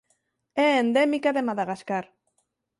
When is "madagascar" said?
1.49-2.05